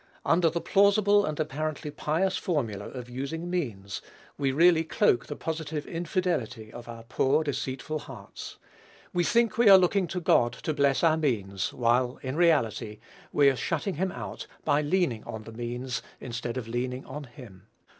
[0.25, 4.01] Under the plausible and apparently pious formula of using means,
[4.35, 8.57] we really cloak the positive infidelity of our poor deceitful hearts;
[9.13, 12.97] we think we are looking to God to bless our means, while, in reality,
[13.31, 17.67] we are shutting him out by leaning on the means, instead of leaning on him.